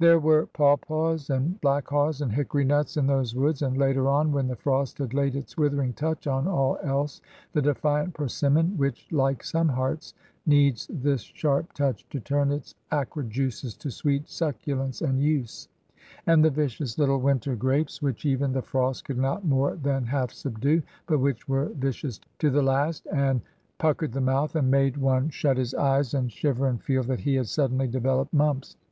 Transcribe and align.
There 0.00 0.18
were 0.18 0.46
pawpaws 0.46 1.30
and 1.30 1.60
black 1.60 1.86
haws 1.86 2.20
and 2.20 2.32
hickory 2.32 2.64
nuts 2.64 2.96
in 2.96 3.06
those 3.06 3.32
woods; 3.36 3.62
and 3.62 3.76
later 3.78 4.08
on, 4.08 4.32
when 4.32 4.48
the 4.48 4.56
frost 4.56 4.98
had 4.98 5.14
laid 5.14 5.36
its 5.36 5.56
withering 5.56 5.92
touch 5.92 6.26
on 6.26 6.48
all 6.48 6.78
else, 6.82 7.20
the 7.52 7.62
defiant 7.62 8.12
persimmon, 8.12 8.76
which, 8.76 9.06
like 9.12 9.44
some 9.44 9.68
hearts, 9.68 10.14
needs 10.46 10.88
this 10.90 11.20
sharp 11.20 11.74
touch 11.74 12.04
to 12.08 12.18
turn 12.18 12.50
its 12.50 12.74
acrid 12.90 13.30
juices 13.30 13.76
to 13.76 13.88
sweet 13.88 14.28
succulence 14.28 15.00
and 15.00 15.20
use; 15.22 15.68
and 16.26 16.44
the 16.44 16.50
vicious 16.50 16.98
little 16.98 17.20
winter 17.20 17.54
grapes, 17.54 18.02
which 18.02 18.26
even 18.26 18.50
the 18.52 18.62
frost 18.62 19.04
could 19.04 19.16
not 19.18 19.44
more 19.46 19.76
than 19.76 20.04
half 20.04 20.32
subdue, 20.32 20.82
but 21.06 21.20
which 21.20 21.48
were 21.48 21.66
vicious 21.76 22.18
to 22.40 22.50
the 22.50 22.62
last, 22.62 23.06
and 23.12 23.40
puck 23.78 24.00
ered 24.02 24.10
the 24.10 24.20
mouth, 24.20 24.56
and 24.56 24.72
made 24.72 24.96
one 24.96 25.28
shut 25.30 25.56
his 25.56 25.72
eyes 25.74 26.14
and 26.14 26.32
shiver 26.32 26.66
IN 26.66 26.78
THE 26.78 26.78
SCHOOL 26.78 26.78
HOUSE 26.78 26.80
6i 26.80 26.80
and 26.80 26.82
feel 26.82 27.02
that 27.16 27.20
he 27.22 27.34
had 27.36 27.46
suddenly 27.46 27.86
developed 27.86 28.32
mumps. 28.34 28.76